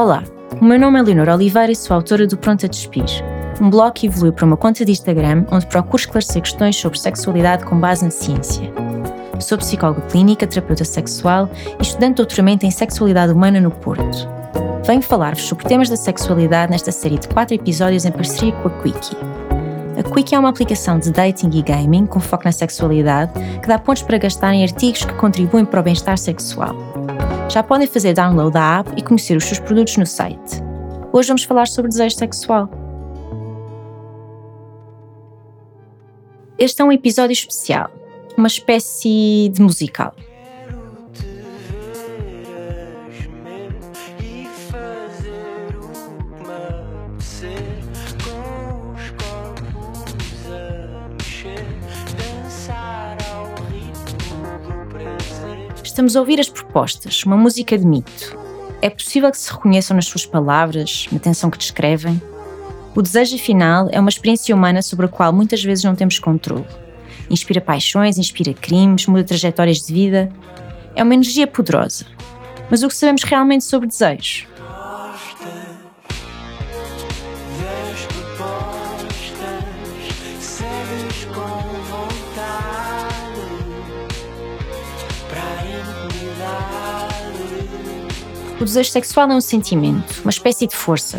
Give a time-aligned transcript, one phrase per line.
[0.00, 0.24] Olá,
[0.58, 3.04] o meu nome é Leonor Oliveira e sou autora do Pronto a Despir,
[3.60, 7.66] um blog que evoluiu para uma conta de Instagram onde procuro esclarecer questões sobre sexualidade
[7.66, 8.72] com base na ciência.
[9.38, 14.26] Sou psicóloga clínica, terapeuta sexual e estudante de doutoramento em sexualidade humana no Porto.
[14.86, 18.82] Venho falar-vos sobre temas da sexualidade nesta série de quatro episódios em parceria com a
[18.82, 19.18] Quickie.
[19.98, 23.78] A Quickie é uma aplicação de dating e gaming com foco na sexualidade que dá
[23.78, 26.89] pontos para gastar em artigos que contribuem para o bem-estar sexual.
[27.50, 30.62] Já podem fazer download da app e conhecer os seus produtos no site.
[31.12, 32.70] Hoje vamos falar sobre desejo sexual.
[36.56, 37.90] Este é um episódio especial,
[38.36, 40.14] uma espécie de musical.
[56.00, 58.34] Estamos a ouvir as propostas, uma música de mito.
[58.80, 62.18] É possível que se reconheçam nas suas palavras, na tensão que descrevem?
[62.96, 66.64] O desejo, afinal, é uma experiência humana sobre a qual muitas vezes não temos controle.
[67.28, 70.32] Inspira paixões, inspira crimes, muda trajetórias de vida.
[70.96, 72.06] É uma energia poderosa.
[72.70, 74.46] Mas o que sabemos realmente sobre desejo?
[88.60, 91.18] O desejo sexual é um sentimento, uma espécie de força.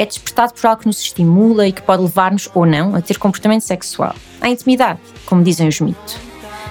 [0.00, 3.18] É despertado por algo que nos estimula e que pode levar-nos ou não a ter
[3.18, 6.18] comportamento sexual, à intimidade, como dizem os mitos.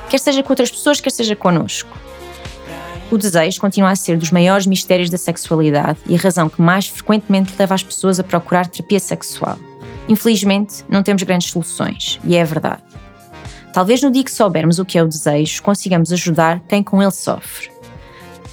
[0.09, 1.97] Quer seja com outras pessoas, quer seja connosco.
[3.09, 6.87] O desejo continua a ser dos maiores mistérios da sexualidade e a razão que mais
[6.87, 9.57] frequentemente leva as pessoas a procurar terapia sexual.
[10.09, 12.83] Infelizmente, não temos grandes soluções, e é a verdade.
[13.71, 17.11] Talvez no dia que soubermos o que é o desejo, consigamos ajudar quem com ele
[17.11, 17.74] sofre.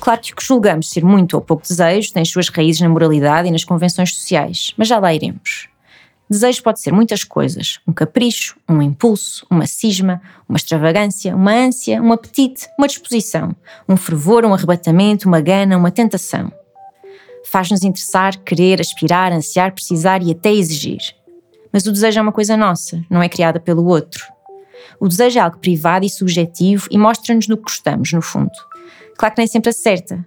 [0.03, 2.89] Claro que o que julgamos ser muito ou pouco desejo tem as suas raízes na
[2.89, 5.69] moralidade e nas convenções sociais, mas já lá iremos.
[6.28, 12.03] Desejo pode ser muitas coisas: um capricho, um impulso, uma cisma, uma extravagância, uma ânsia,
[12.03, 13.54] um apetite, uma disposição,
[13.88, 16.50] um fervor, um arrebatamento, uma gana, uma tentação.
[17.49, 21.15] Faz-nos interessar, querer, aspirar, ansiar, precisar e até exigir.
[21.72, 24.25] Mas o desejo é uma coisa nossa, não é criada pelo outro.
[24.99, 28.50] O desejo é algo privado e subjetivo e mostra-nos no que gostamos, no fundo.
[29.22, 30.27] Claro que nem sempre acerta.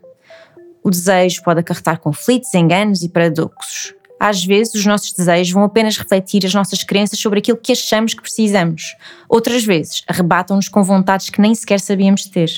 [0.82, 3.94] O desejo pode acarretar conflitos, enganos e paradoxos.
[4.18, 8.14] Às vezes, os nossos desejos vão apenas refletir as nossas crenças sobre aquilo que achamos
[8.14, 8.96] que precisamos.
[9.28, 12.50] Outras vezes, arrebatam-nos com vontades que nem sequer sabíamos ter.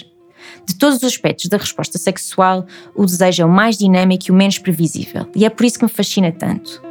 [0.64, 4.36] De todos os aspectos da resposta sexual, o desejo é o mais dinâmico e o
[4.36, 6.84] menos previsível, e é por isso que me fascina tanto.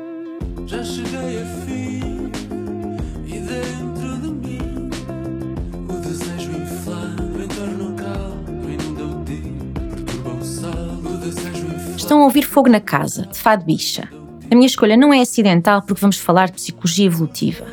[12.07, 14.09] Estão a ouvir Fogo na Casa, de Fado Bicha.
[14.49, 17.67] A minha escolha não é acidental porque vamos falar de psicologia evolutiva.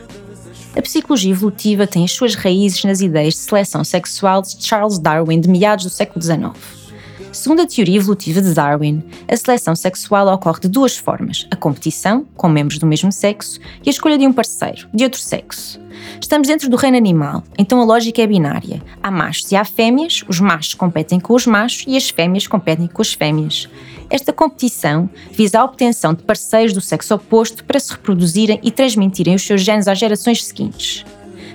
[0.76, 5.40] A psicologia evolutiva tem as suas raízes nas ideias de seleção sexual de Charles Darwin
[5.40, 6.52] de meados do século XIX.
[7.32, 12.26] Segundo a teoria evolutiva de Darwin, a seleção sexual ocorre de duas formas: a competição,
[12.36, 15.80] com membros do mesmo sexo, e a escolha de um parceiro, de outro sexo.
[16.20, 18.82] Estamos dentro do reino animal, então a lógica é binária.
[19.02, 22.88] Há machos e há fêmeas, os machos competem com os machos e as fêmeas competem
[22.88, 23.70] com as fêmeas.
[24.14, 29.34] Esta competição visa a obtenção de parceiros do sexo oposto para se reproduzirem e transmitirem
[29.34, 31.04] os seus genes às gerações seguintes.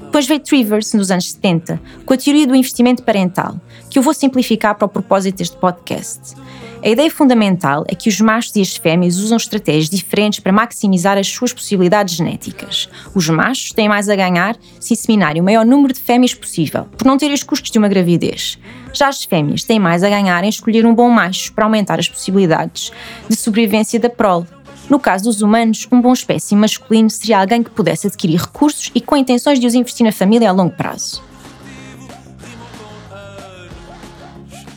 [0.01, 4.13] Depois veio Trivers, nos anos 70, com a teoria do investimento parental, que eu vou
[4.13, 6.35] simplificar para o propósito deste podcast.
[6.81, 11.19] A ideia fundamental é que os machos e as fêmeas usam estratégias diferentes para maximizar
[11.19, 12.89] as suas possibilidades genéticas.
[13.13, 17.05] Os machos têm mais a ganhar se inseminarem o maior número de fêmeas possível, por
[17.05, 18.59] não terem os custos de uma gravidez.
[18.93, 22.09] Já as fêmeas têm mais a ganhar em escolher um bom macho para aumentar as
[22.09, 22.93] possibilidades
[23.29, 24.47] de sobrevivência da prole.
[24.89, 29.01] No caso dos humanos, um bom espécie masculino seria alguém que pudesse adquirir recursos e
[29.01, 31.28] com intenções de os investir na família a longo prazo.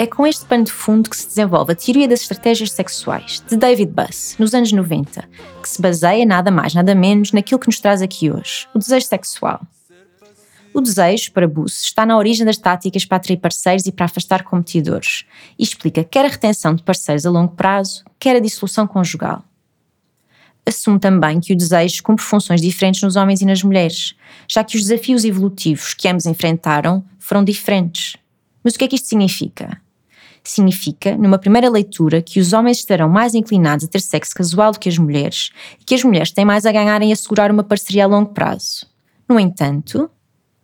[0.01, 3.56] É com este pano de fundo que se desenvolve a teoria das estratégias sexuais, de
[3.56, 5.30] David Buss, nos anos 90,
[5.62, 9.06] que se baseia nada mais nada menos naquilo que nos traz aqui hoje, o desejo
[9.06, 9.62] sexual.
[10.74, 14.42] O desejo, para Buss, está na origem das táticas para atrair parceiros e para afastar
[14.42, 15.24] competidores,
[15.59, 19.44] e explica quer a retenção de parceiros a longo prazo, quer a dissolução conjugal.
[20.65, 24.15] Assume também que o desejo cumpre funções diferentes nos homens e nas mulheres,
[24.48, 28.18] já que os desafios evolutivos que ambos enfrentaram foram diferentes.
[28.63, 29.80] Mas o que é que isto significa?
[30.43, 34.79] Significa, numa primeira leitura, que os homens estarão mais inclinados a ter sexo casual do
[34.79, 38.05] que as mulheres e que as mulheres têm mais a ganhar em assegurar uma parceria
[38.05, 38.88] a longo prazo.
[39.29, 40.09] No entanto,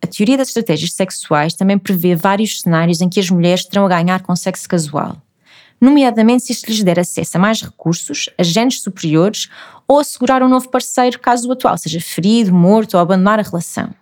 [0.01, 3.89] a teoria das estratégias sexuais também prevê vários cenários em que as mulheres terão a
[3.89, 5.21] ganhar com sexo casual.
[5.79, 9.47] nomeadamente se isto lhes der acesso a mais recursos, a genes superiores
[9.87, 13.93] ou assegurar um novo parceiro caso o atual seja ferido, morto ou abandonar a relação.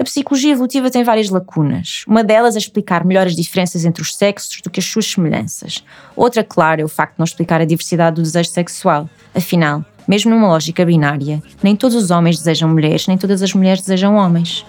[0.00, 2.04] A psicologia evolutiva tem várias lacunas.
[2.06, 5.82] Uma delas é explicar melhor as diferenças entre os sexos do que as suas semelhanças.
[6.14, 9.10] Outra, claro, é o facto de não explicar a diversidade do desejo sexual.
[9.34, 13.80] Afinal, mesmo numa lógica binária, nem todos os homens desejam mulheres, nem todas as mulheres
[13.80, 14.64] desejam homens.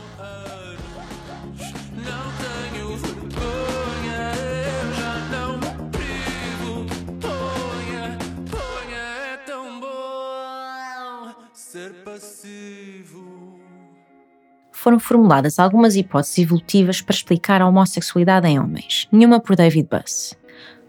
[14.79, 20.37] Foram formuladas algumas hipóteses evolutivas para explicar a homossexualidade em homens, nenhuma por David Buss.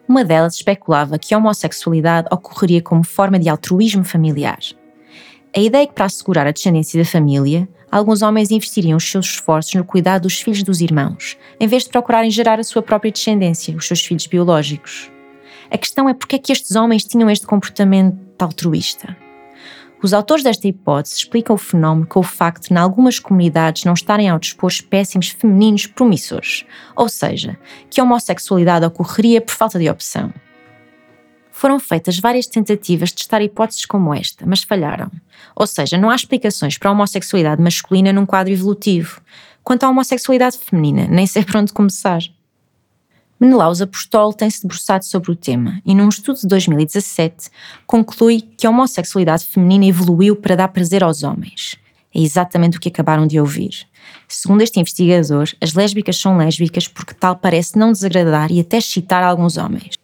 [0.08, 4.60] Uma delas especulava que a homossexualidade ocorreria como forma de altruísmo familiar.
[5.54, 9.26] A ideia é que, para assegurar a descendência da família, alguns homens investiriam os seus
[9.26, 13.10] esforços no cuidado dos filhos dos irmãos, em vez de procurarem gerar a sua própria
[13.10, 15.10] descendência, os seus filhos biológicos.
[15.68, 19.16] A questão é porque é que estes homens tinham este comportamento altruísta.
[20.02, 23.92] Os autores desta hipótese explicam o fenómeno com o facto de, em algumas comunidades, não
[23.92, 26.64] estarem ao dispor espécimes femininos promissores,
[26.96, 27.58] ou seja,
[27.90, 30.32] que a homossexualidade ocorreria por falta de opção.
[31.52, 35.10] Foram feitas várias tentativas de testar hipóteses como esta, mas falharam.
[35.54, 39.20] Ou seja, não há explicações para a homossexualidade masculina num quadro evolutivo.
[39.62, 42.22] Quanto à homossexualidade feminina, nem sei por onde começar.
[43.40, 47.48] Menelaus Apostolo tem-se debruçado sobre o tema e, num estudo de 2017,
[47.86, 51.74] conclui que a homossexualidade feminina evoluiu para dar prazer aos homens.
[52.14, 53.86] É exatamente o que acabaram de ouvir.
[54.28, 59.22] Segundo este investigador, as lésbicas são lésbicas porque tal parece não desagradar e até excitar
[59.22, 59.94] alguns homens.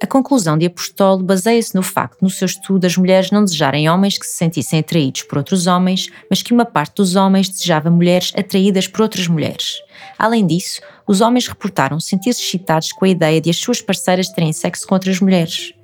[0.00, 4.16] A conclusão de Apostolo baseia-se no facto, no seu estudo, as mulheres não desejarem homens
[4.16, 8.32] que se sentissem atraídos por outros homens, mas que uma parte dos homens desejava mulheres
[8.36, 9.82] atraídas por outras mulheres.
[10.16, 14.52] Além disso, os homens reportaram sentir-se excitados com a ideia de as suas parceiras terem
[14.52, 15.74] sexo com outras mulheres.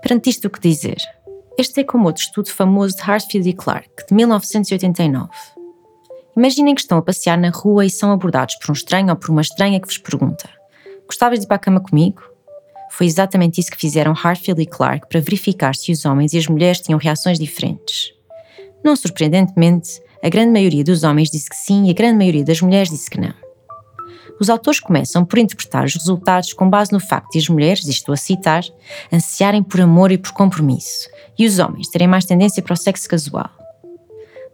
[0.00, 0.96] Perante isto, o que dizer?
[1.58, 5.28] Este é como outro estudo famoso de Hartfield e Clark, de 1989.
[6.34, 9.28] Imaginem que estão a passear na rua e são abordados por um estranho ou por
[9.28, 10.48] uma estranha que vos pergunta:
[11.06, 12.31] Gostavas de ir para a cama comigo?
[12.92, 16.46] Foi exatamente isso que fizeram Hartfield e Clark para verificar se os homens e as
[16.46, 18.12] mulheres tinham reações diferentes.
[18.84, 22.60] Não surpreendentemente, a grande maioria dos homens disse que sim e a grande maioria das
[22.60, 23.32] mulheres disse que não.
[24.38, 28.12] Os autores começam por interpretar os resultados com base no facto de as mulheres, estou
[28.12, 28.62] a citar,
[29.10, 31.08] ansiarem por amor e por compromisso,
[31.38, 33.50] e os homens terem mais tendência para o sexo casual.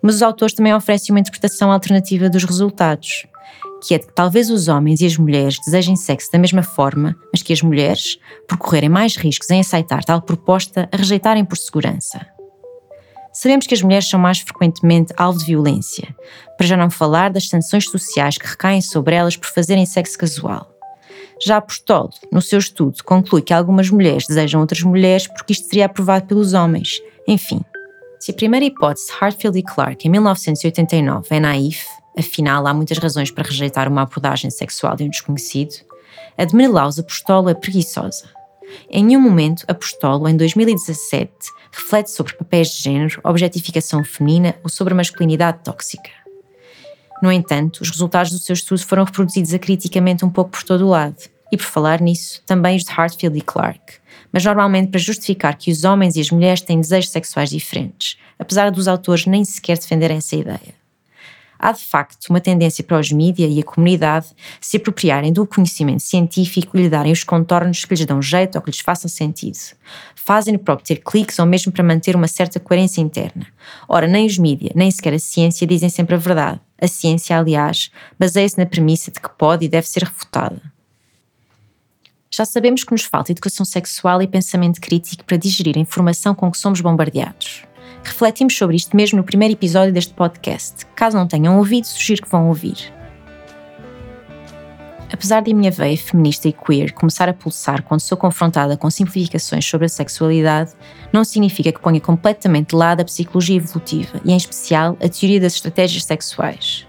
[0.01, 3.27] Mas os autores também oferecem uma interpretação alternativa dos resultados,
[3.83, 7.43] que é que talvez os homens e as mulheres desejem sexo da mesma forma, mas
[7.43, 12.27] que as mulheres, por correrem mais riscos em aceitar tal proposta, a rejeitarem por segurança.
[13.33, 16.15] Sabemos que as mulheres são mais frequentemente alvo de violência,
[16.57, 20.69] para já não falar das sanções sociais que recaem sobre elas por fazerem sexo casual.
[21.41, 25.87] Já Apostolo, no seu estudo, conclui que algumas mulheres desejam outras mulheres porque isto seria
[25.87, 27.01] aprovado pelos homens.
[27.29, 27.61] Enfim,
[28.19, 31.87] se a primeira hipótese de Hartfield e Clark em 1989 é naif,
[32.19, 35.75] afinal há muitas razões para rejeitar uma abordagem sexual de um desconhecido,
[36.37, 38.29] a Menelaus Apostolo é preguiçosa.
[38.91, 41.33] Em nenhum momento, Apostolo, em 2017,
[41.73, 46.11] reflete sobre papéis de género, objetificação feminina ou sobre a masculinidade tóxica.
[47.23, 50.91] No entanto, os resultados do seu estudo foram reproduzidos acriticamente um pouco por todo o
[50.91, 51.17] lado,
[51.51, 53.95] e por falar nisso, também os de Hartfield e Clark,
[54.31, 58.71] mas normalmente para justificar que os homens e as mulheres têm desejos sexuais diferentes, apesar
[58.71, 60.78] dos autores nem sequer defenderem essa ideia
[61.59, 64.29] há de facto uma tendência para os mídia e a comunidade
[64.61, 68.63] se apropriarem do conhecimento científico e lhe darem os contornos que lhes dão jeito ou
[68.63, 69.59] que lhes façam sentido.
[70.15, 73.47] Fazem-no para obter cliques ou mesmo para manter uma certa coerência interna.
[73.89, 76.61] Ora, nem os mídia, nem sequer a ciência dizem sempre a verdade.
[76.81, 80.61] A ciência, aliás, baseia-se na premissa de que pode e deve ser refutada.
[82.31, 86.51] Já sabemos que nos falta educação sexual e pensamento crítico para digerir a informação com
[86.51, 87.65] que somos bombardeados.
[88.05, 90.87] Refletimos sobre isto mesmo no primeiro episódio deste podcast.
[90.95, 92.93] Caso não tenham ouvido, sugiro que vão ouvir.
[95.13, 98.91] Apesar de a minha veia feminista e queer começar a pulsar quando sou confrontada com
[98.91, 100.73] simplificações sobre a sexualidade,
[101.13, 105.41] não significa que ponha completamente de lado a psicologia evolutiva e, em especial, a teoria
[105.41, 106.87] das estratégias sexuais.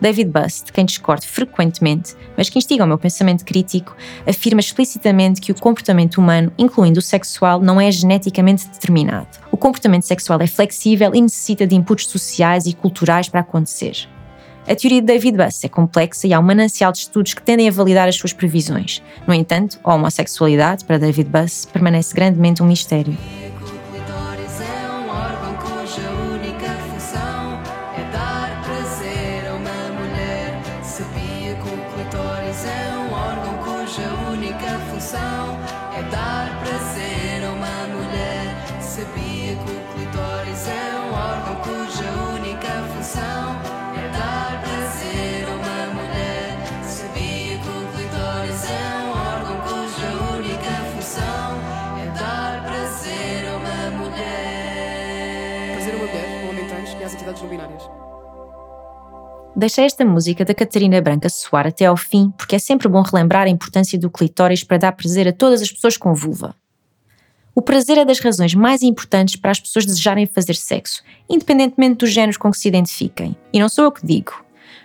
[0.00, 3.96] David Buss, de quem discordo frequentemente, mas que instiga o meu pensamento crítico,
[4.26, 9.28] afirma explicitamente que o comportamento humano, incluindo o sexual, não é geneticamente determinado.
[9.58, 14.08] O comportamento sexual é flexível e necessita de inputs sociais e culturais para acontecer.
[14.64, 17.66] A teoria de David Buss é complexa e há um manancial de estudos que tendem
[17.68, 19.02] a validar as suas previsões.
[19.26, 23.18] No entanto, a homossexualidade, para David Buss, permanece grandemente um mistério.
[57.12, 57.82] Identidades não binárias.
[59.56, 63.46] Deixei esta música da Catarina Branca soar até ao fim, porque é sempre bom relembrar
[63.46, 66.54] a importância do clitóris para dar prazer a todas as pessoas com vulva.
[67.54, 72.12] O prazer é das razões mais importantes para as pessoas desejarem fazer sexo, independentemente dos
[72.12, 73.36] géneros com que se identifiquem.
[73.52, 74.32] E não sou eu que digo.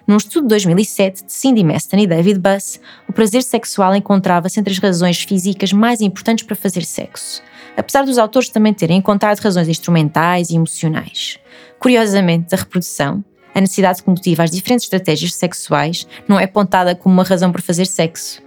[0.05, 4.73] Num estudo de 2007 de Cindy Meston e David Buss, o prazer sexual encontrava-se entre
[4.73, 7.41] as razões físicas mais importantes para fazer sexo,
[7.77, 11.39] apesar dos autores também terem encontrado razões instrumentais e emocionais.
[11.79, 13.23] Curiosamente, a reprodução,
[13.55, 17.61] a necessidade que motiva as diferentes estratégias sexuais, não é apontada como uma razão para
[17.61, 18.41] fazer sexo.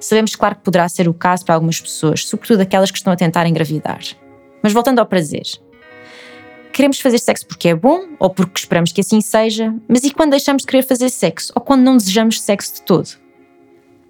[0.00, 3.16] Sabemos, claro, que poderá ser o caso para algumas pessoas, sobretudo aquelas que estão a
[3.16, 4.00] tentar engravidar.
[4.62, 5.44] Mas voltando ao prazer.
[6.72, 10.30] Queremos fazer sexo porque é bom ou porque esperamos que assim seja, mas e quando
[10.30, 13.10] deixamos de querer fazer sexo ou quando não desejamos sexo de todo?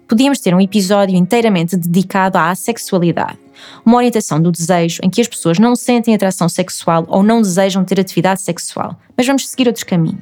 [0.07, 3.37] Podíamos ter um episódio inteiramente dedicado à assexualidade,
[3.85, 7.83] uma orientação do desejo em que as pessoas não sentem atração sexual ou não desejam
[7.83, 10.21] ter atividade sexual, mas vamos seguir outro caminho.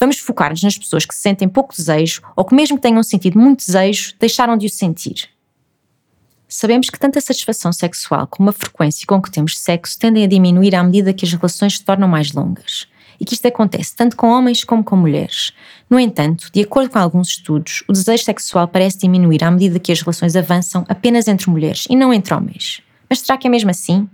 [0.00, 3.66] Vamos focar-nos nas pessoas que sentem pouco desejo ou que, mesmo que tenham sentido muito
[3.66, 5.28] desejo, deixaram de o sentir.
[6.48, 10.28] Sabemos que tanto a satisfação sexual como a frequência com que temos sexo tendem a
[10.28, 12.86] diminuir à medida que as relações se tornam mais longas.
[13.18, 15.52] E que isto acontece tanto com homens como com mulheres.
[15.88, 19.90] No entanto, de acordo com alguns estudos, o desejo sexual parece diminuir à medida que
[19.90, 22.82] as relações avançam apenas entre mulheres e não entre homens.
[23.08, 24.08] Mas será que é mesmo assim?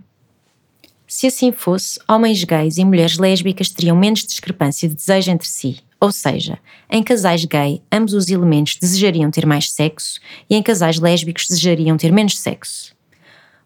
[1.06, 5.80] Se assim fosse, homens gays e mulheres lésbicas teriam menos discrepância de desejo entre si,
[6.02, 6.58] ou seja,
[6.90, 10.18] em casais gay, ambos os elementos desejariam ter mais sexo
[10.50, 12.92] e em casais lésbicos desejariam ter menos sexo.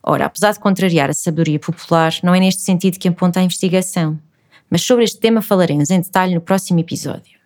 [0.03, 4.21] Ora, apesar de contrariar a sabedoria popular, não é neste sentido que aponta a investigação,
[4.69, 7.41] mas sobre este tema falaremos em detalhe no próximo episódio.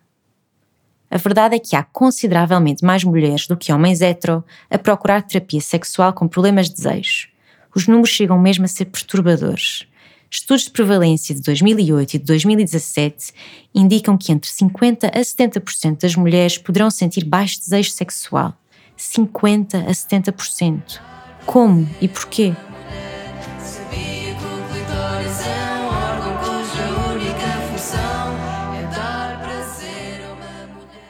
[1.09, 5.61] A verdade é que há consideravelmente mais mulheres do que homens hetero a procurar terapia
[5.61, 7.29] sexual com problemas de desejo.
[7.73, 9.87] Os números chegam mesmo a ser perturbadores.
[10.33, 13.33] Estudos de prevalência de 2008 e de 2017
[13.75, 18.53] indicam que entre 50% a 70% das mulheres poderão sentir baixo desejo sexual.
[18.97, 21.01] 50% a 70%.
[21.45, 22.53] Como e porquê?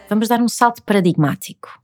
[0.09, 1.80] Vamos dar um salto paradigmático.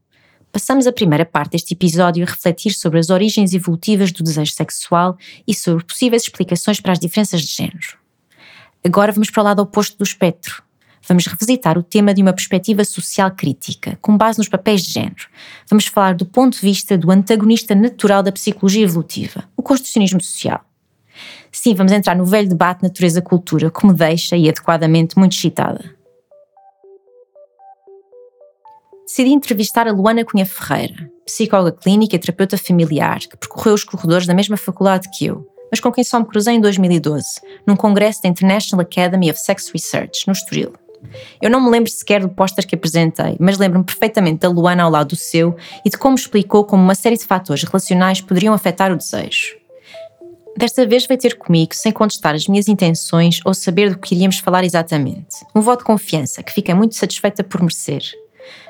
[0.58, 5.16] Passamos a primeira parte deste episódio a refletir sobre as origens evolutivas do desejo sexual
[5.48, 7.96] e sobre possíveis explicações para as diferenças de género.
[8.84, 10.64] Agora vamos para o lado oposto do espectro.
[11.08, 15.28] Vamos revisitar o tema de uma perspectiva social crítica, com base nos papéis de género.
[15.70, 20.66] Vamos falar do ponto de vista do antagonista natural da psicologia evolutiva, o construcionismo social.
[21.52, 25.97] Sim, vamos entrar no velho debate natureza-cultura, me deixa, e adequadamente, muito excitada.
[29.08, 34.28] Decidi entrevistar a Luana Cunha Ferreira, psicóloga clínica e terapeuta familiar, que percorreu os corredores
[34.28, 37.26] da mesma faculdade que eu, mas com quem só me cruzei em 2012,
[37.66, 40.74] num congresso da International Academy of Sex Research, no Estoril.
[41.42, 44.92] Eu não me lembro sequer do póster que apresentei, mas lembro-me perfeitamente da Luana ao
[44.92, 48.92] lado do seu e de como explicou como uma série de fatores relacionais poderiam afetar
[48.92, 49.56] o desejo.
[50.58, 54.40] Desta vez veio ter comigo sem contestar as minhas intenções ou saber do que iríamos
[54.40, 55.46] falar exatamente.
[55.56, 58.02] Um voto de confiança que fiquei muito satisfeita por merecer.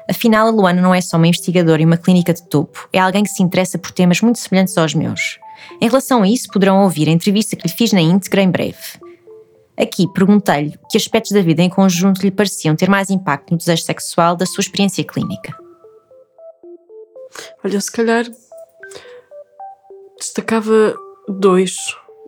[0.09, 3.23] Afinal, a Luana não é só uma investigadora e uma clínica de topo, é alguém
[3.23, 5.37] que se interessa por temas muito semelhantes aos meus.
[5.81, 8.99] Em relação a isso, poderão ouvir a entrevista que lhe fiz na íntegra em breve.
[9.77, 13.83] Aqui perguntei-lhe que aspectos da vida em conjunto lhe pareciam ter mais impacto no desejo
[13.83, 15.55] sexual da sua experiência clínica.
[17.63, 18.25] Olha, se calhar
[20.17, 20.95] destacava
[21.27, 21.75] dois.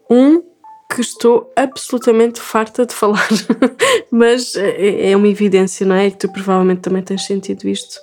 [0.09, 0.43] Um
[0.89, 3.27] que estou absolutamente farta de falar,
[4.10, 6.10] mas é, é uma evidência, não é?
[6.10, 8.00] Que tu provavelmente também tens sentido isto,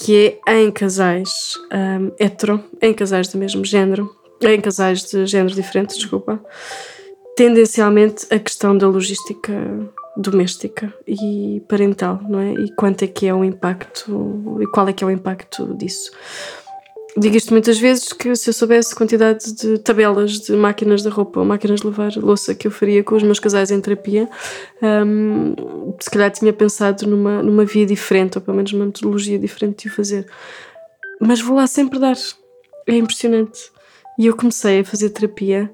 [0.00, 5.54] que é em casais um, hetero, em casais do mesmo género, em casais de género
[5.54, 6.44] diferente, desculpa,
[7.36, 9.52] tendencialmente a questão da logística
[10.16, 12.52] doméstica e parental, não é?
[12.52, 16.10] E quanto é que é o impacto e qual é que é o impacto disso
[17.16, 21.40] digo isto muitas vezes que se eu soubesse quantidade de tabelas de máquinas de roupa
[21.40, 24.28] ou máquinas de lavar louça que eu faria com os meus casais em terapia,
[24.82, 25.54] um,
[26.00, 29.88] se calhar tinha pensado numa, numa via diferente, ou pelo menos numa metodologia diferente de
[29.88, 30.26] o fazer.
[31.20, 32.16] Mas vou lá sempre dar.
[32.86, 33.70] É impressionante.
[34.18, 35.72] E eu comecei a fazer terapia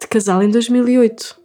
[0.00, 1.40] de casal em 2008.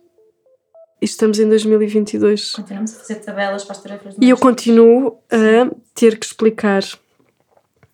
[1.02, 2.52] E estamos em 2022.
[2.52, 6.84] Continuamos a fazer tabelas para as tarefas E eu continuo a ter que explicar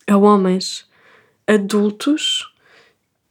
[0.07, 0.85] a homens
[1.47, 2.51] adultos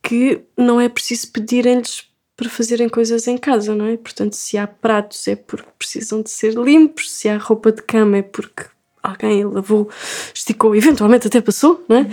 [0.02, 3.97] que não é preciso pedirem-lhes para fazerem coisas em casa, não é?
[3.97, 8.18] Portanto, se há pratos é porque precisam de ser limpos, se há roupa de cama
[8.18, 8.64] é porque
[9.02, 9.88] alguém lavou,
[10.35, 12.06] esticou, eventualmente até passou, não é?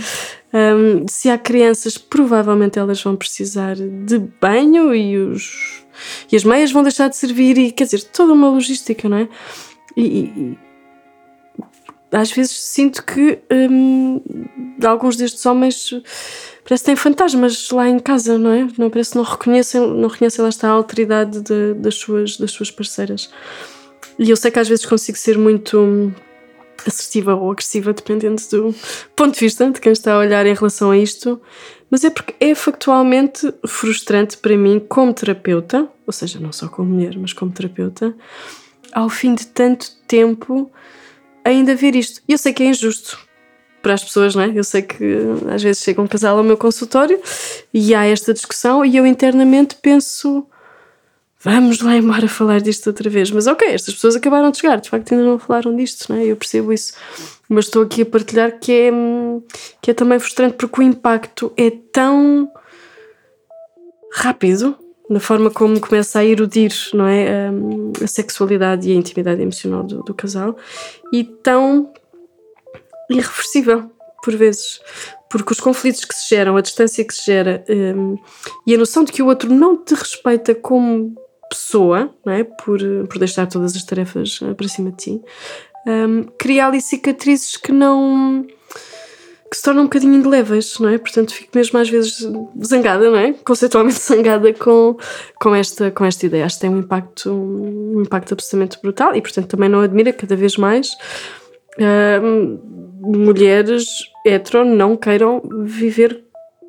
[0.54, 5.84] Um, se há crianças, provavelmente elas vão precisar de banho e, os,
[6.32, 9.30] e as meias vão deixar de servir, e quer dizer, toda uma logística, não é?
[9.96, 10.58] E, e
[12.12, 14.22] às vezes sinto que um,
[14.86, 15.92] alguns destes homens
[16.64, 18.68] parece que têm fantasmas lá em casa, não é?
[18.78, 22.52] Não parece que não reconhecem, não reconhecem lá está a alteridade de, das, suas, das
[22.52, 23.30] suas parceiras.
[24.20, 26.12] E eu sei que às vezes consigo ser muito hum,
[26.86, 28.76] assertiva ou agressiva, dependendo do
[29.16, 31.42] ponto de vista de quem está a olhar em relação a isto,
[31.90, 36.90] mas é porque é factualmente frustrante para mim, como terapeuta, ou seja, não só como
[36.90, 38.16] mulher, mas como terapeuta,
[38.92, 40.72] ao fim de tanto tempo,
[41.44, 42.22] ainda ver isto.
[42.28, 43.20] E eu sei que é injusto
[43.82, 44.52] para as pessoas, não é?
[44.54, 45.18] Eu sei que
[45.52, 47.20] às vezes chega um casal ao meu consultório
[47.74, 50.48] e há esta discussão, e eu internamente penso
[51.44, 53.32] vamos lá embora falar disto outra vez.
[53.32, 56.26] Mas ok, estas pessoas acabaram de chegar, de facto ainda não falaram disto, não é?
[56.26, 56.94] Eu percebo isso.
[57.50, 58.92] Mas estou aqui a partilhar que é,
[59.82, 62.50] que é também frustrante porque o impacto é tão
[64.14, 64.78] rápido
[65.12, 67.48] na forma como começa a erudir não é?
[67.48, 70.56] a, a sexualidade e a intimidade emocional do, do casal
[71.14, 71.92] e tão
[73.10, 73.92] irreversível
[74.24, 74.80] por vezes
[75.30, 78.18] porque os conflitos que se geram, a distância que se gera um,
[78.68, 81.16] e a noção de que o outro não te respeita como
[81.50, 82.44] pessoa, não é?
[82.44, 85.22] por, por deixar todas as tarefas eh, para cima de ti,
[85.88, 88.46] um, cria ali cicatrizes que não.
[89.52, 90.98] Que se tornam um bocadinho indeléveis, não é?
[90.98, 92.26] Portanto, fico mesmo às vezes
[92.66, 93.34] zangada, não é?
[93.44, 94.96] Conceitualmente zangada com,
[95.36, 96.46] com, esta, com esta ideia.
[96.46, 100.38] Acho que tem um impacto, um impacto absolutamente brutal e, portanto, também não admira cada
[100.38, 100.96] vez mais.
[103.02, 103.86] mulheres
[104.26, 106.24] hetero não queiram viver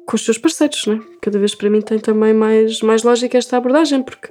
[0.05, 0.99] com os seus parceiros, né?
[1.21, 4.29] Cada vez para mim tem também mais, mais lógica esta abordagem, porque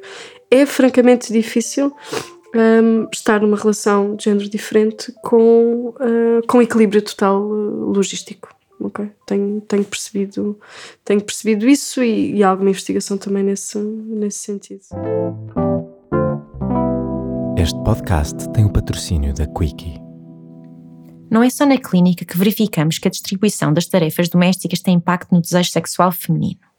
[0.51, 1.95] é francamente difícil
[2.55, 8.49] um, estar numa relação de género diferente com, uh, com equilíbrio total uh, logístico.
[8.79, 9.11] Okay?
[9.27, 10.59] Tenho, tenho, percebido,
[11.05, 14.81] tenho percebido isso e, e alguma investigação também nesse, nesse sentido.
[17.57, 20.01] Este podcast tem o patrocínio da Quickie.
[21.29, 25.33] Não é só na clínica que verificamos que a distribuição das tarefas domésticas tem impacto
[25.33, 26.70] no desejo sexual feminino.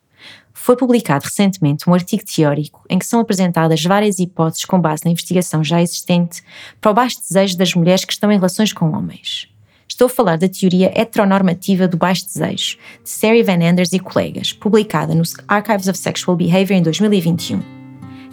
[0.54, 5.10] Foi publicado recentemente um artigo teórico em que são apresentadas várias hipóteses com base na
[5.10, 6.42] investigação já existente
[6.80, 9.48] para o baixo desejo das mulheres que estão em relações com homens.
[9.88, 14.52] Estou a falar da teoria heteronormativa do baixo desejo, de Sari Van Anders e colegas,
[14.52, 17.60] publicada no Archives of Sexual Behavior em 2021.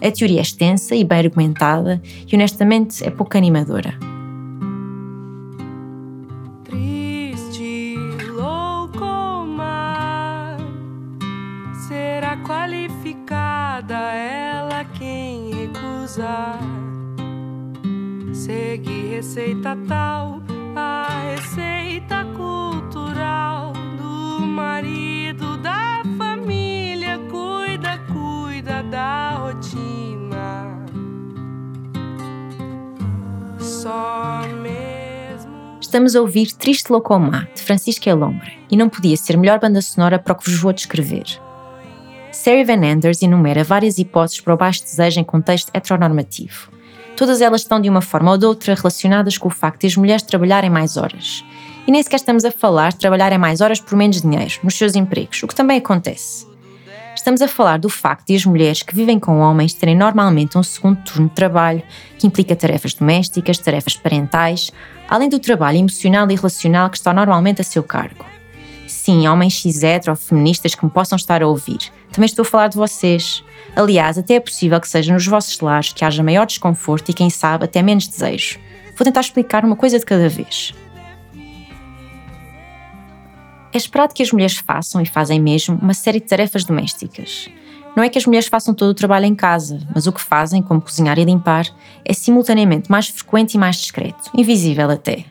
[0.02, 4.19] A teoria é extensa e bem argumentada e, honestamente, é pouco animadora.
[19.20, 20.42] Receita tal,
[20.74, 27.18] a receita cultural do marido da família.
[27.30, 30.84] Cuida, cuida da rotina.
[33.58, 35.78] Só mesmo.
[35.80, 40.18] Estamos a ouvir Triste Locomá, de Francisco Elombre, e não podia ser melhor banda sonora
[40.18, 41.24] para o que vos vou descrever.
[42.32, 46.79] Sari Van Anders enumera várias hipóteses para o baixo desejo em contexto heteronormativo
[47.16, 49.96] Todas elas estão de uma forma ou de outra relacionadas com o facto de as
[49.96, 51.44] mulheres trabalharem mais horas.
[51.86, 54.94] E nem sequer estamos a falar de trabalharem mais horas por menos dinheiro nos seus
[54.94, 56.46] empregos, o que também acontece.
[57.14, 60.62] Estamos a falar do facto de as mulheres que vivem com homens terem normalmente um
[60.62, 61.82] segundo turno de trabalho,
[62.18, 64.70] que implica tarefas domésticas, tarefas parentais,
[65.08, 68.24] além do trabalho emocional e relacional que está normalmente a seu cargo.
[69.02, 71.78] Sim, homens cis ou feministas que me possam estar a ouvir,
[72.12, 73.42] também estou a falar de vocês.
[73.74, 77.30] Aliás, até é possível que seja nos vossos lares que haja maior desconforto e, quem
[77.30, 78.58] sabe, até menos desejo.
[78.94, 80.74] Vou tentar explicar uma coisa de cada vez.
[83.72, 87.48] É esperado que as mulheres façam, e fazem mesmo, uma série de tarefas domésticas.
[87.96, 90.60] Não é que as mulheres façam todo o trabalho em casa, mas o que fazem,
[90.60, 91.66] como cozinhar e limpar,
[92.04, 95.24] é simultaneamente mais frequente e mais discreto, invisível até.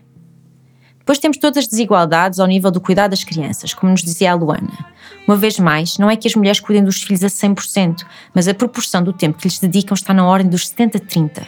[1.10, 4.36] Depois temos todas as desigualdades ao nível do cuidado das crianças, como nos dizia a
[4.36, 4.86] Luana.
[5.28, 8.54] Uma vez mais, não é que as mulheres cuidem dos filhos a 100%, mas a
[8.54, 11.48] proporção do tempo que lhes dedicam está na ordem dos 70-30.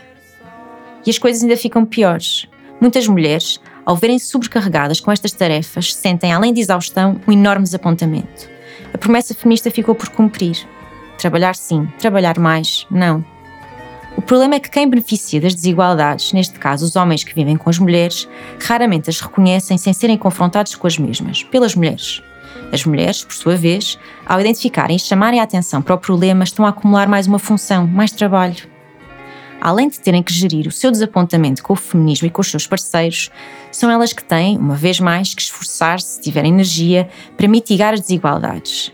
[1.06, 2.48] E as coisas ainda ficam piores.
[2.82, 8.50] Muitas mulheres, ao verem-se sobrecarregadas com estas tarefas, sentem, além de exaustão, um enorme desapontamento.
[8.92, 10.58] A promessa feminista ficou por cumprir.
[11.20, 13.24] Trabalhar sim, trabalhar mais, não.
[14.18, 17.70] O problema é que quem beneficia das desigualdades, neste caso os homens que vivem com
[17.70, 18.28] as mulheres,
[18.62, 22.22] raramente as reconhecem sem serem confrontados com as mesmas, pelas mulheres.
[22.72, 26.66] As mulheres, por sua vez, ao identificarem e chamarem a atenção para o problema, estão
[26.66, 28.70] a acumular mais uma função, mais trabalho.
[29.62, 32.66] além de terem que gerir o seu desapontamento com o feminismo e com os seus
[32.66, 33.30] parceiros,
[33.72, 38.02] são elas que têm, uma vez mais, que esforçar-se, se tiverem energia, para mitigar as
[38.02, 38.92] desigualdades.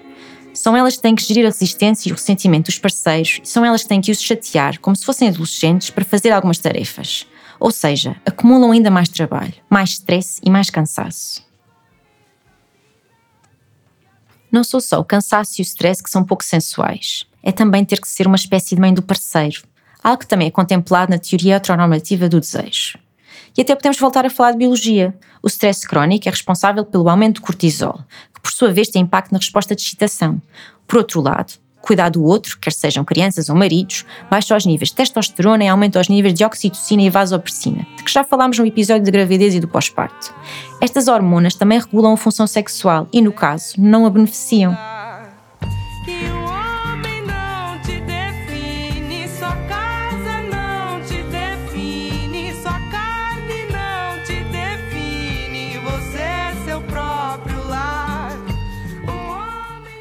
[0.57, 3.63] São elas que têm que gerir a resistência e o ressentimento dos parceiros e são
[3.63, 7.27] elas que têm que os chatear como se fossem adolescentes para fazer algumas tarefas.
[7.59, 11.45] Ou seja, acumulam ainda mais trabalho, mais stress e mais cansaço.
[14.51, 17.27] Não sou só o cansaço e o stress que são pouco sensuais.
[17.43, 19.61] É também ter que ser uma espécie de mãe do parceiro,
[20.03, 22.97] algo que também é contemplado na teoria heteronormativa do desejo.
[23.57, 25.13] E até podemos voltar a falar de biologia.
[25.41, 27.99] O stress crónico é responsável pelo aumento do cortisol,
[28.33, 30.41] que por sua vez tem impacto na resposta de excitação.
[30.87, 34.95] Por outro lado, cuidar do outro, quer sejam crianças ou maridos, baixa os níveis de
[34.95, 39.05] testosterona e aumenta os níveis de oxitocina e vasopressina, de que já falámos no episódio
[39.05, 40.33] de gravidez e do pós-parto.
[40.81, 44.77] Estas hormonas também regulam a função sexual e, no caso, não a beneficiam.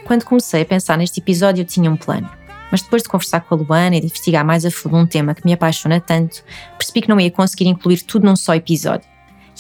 [0.07, 2.31] Quando comecei a pensar neste episódio, eu tinha um plano.
[2.71, 5.35] Mas depois de conversar com a Luana e de investigar mais a fundo um tema
[5.35, 6.45] que me apaixona tanto,
[6.79, 9.09] percebi que não ia conseguir incluir tudo num só episódio.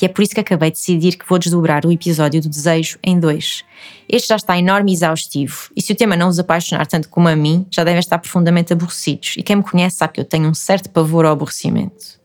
[0.00, 2.96] E é por isso que acabei de decidir que vou desdobrar o episódio do desejo
[3.02, 3.64] em dois.
[4.08, 7.28] Este já está enorme e exaustivo, e se o tema não os apaixonar tanto como
[7.28, 10.48] a mim, já devem estar profundamente aborrecidos, e quem me conhece sabe que eu tenho
[10.48, 12.20] um certo pavor ao aborrecimento.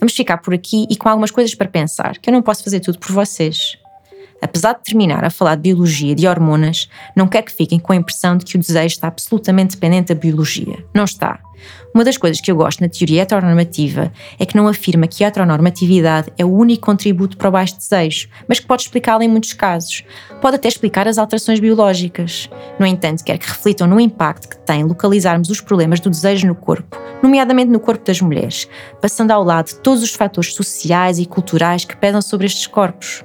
[0.00, 2.80] Vamos ficar por aqui e com algumas coisas para pensar, que eu não posso fazer
[2.80, 3.78] tudo por vocês.
[4.42, 7.92] Apesar de terminar a falar de biologia e de hormonas, não quero que fiquem com
[7.92, 10.84] a impressão de que o desejo está absolutamente dependente da biologia.
[10.94, 11.40] Não está.
[11.94, 15.26] Uma das coisas que eu gosto na teoria heteronormativa é que não afirma que a
[15.26, 19.52] heteronormatividade é o único contributo para o baixo desejo, mas que pode explicá-la em muitos
[19.52, 20.04] casos.
[20.40, 22.48] Pode até explicar as alterações biológicas.
[22.78, 26.54] No entanto, quer que reflitam no impacto que tem localizarmos os problemas do desejo no
[26.54, 28.68] corpo, nomeadamente no corpo das mulheres,
[29.00, 33.24] passando ao lado de todos os fatores sociais e culturais que pesam sobre estes corpos.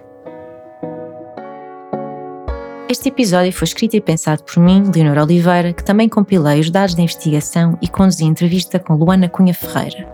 [2.88, 6.93] Este episódio foi escrito e pensado por mim, Leonor Oliveira, que também compilei os dados
[6.93, 10.08] da investigação e conduzi entrevista com Luana Cunha Ferreira.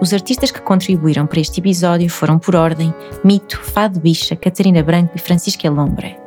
[0.00, 5.12] Os artistas que contribuíram para este episódio foram, por ordem, Mito, Fado Bicha, Catarina Branco
[5.14, 6.18] e Francisca Lombre.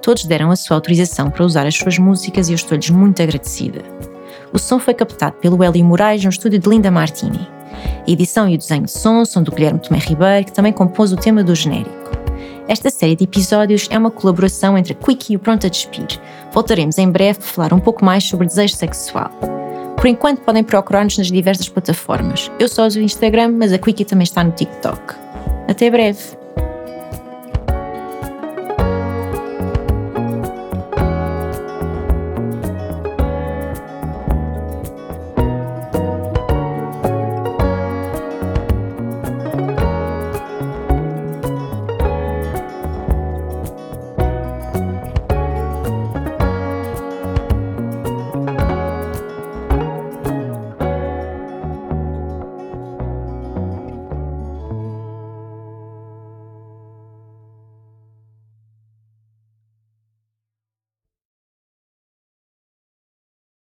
[0.00, 3.82] Todos deram a sua autorização para usar as suas músicas e eu estou-lhes muito agradecida.
[4.50, 7.46] O som foi captado pelo Hélio Moraes no estúdio de Linda Martini.
[8.06, 11.12] A edição e o desenho de som são do Guilherme Tomé Ribeiro, que também compôs
[11.12, 12.21] o tema do genérico.
[12.72, 16.06] Esta série de episódios é uma colaboração entre a Quickie e o Pronto a Despir.
[16.54, 19.30] Voltaremos em breve para falar um pouco mais sobre desejo sexual.
[19.94, 22.50] Por enquanto podem procurar-nos nas diversas plataformas.
[22.58, 25.14] Eu só uso o Instagram, mas a Quickie também está no TikTok.
[25.68, 26.41] Até breve!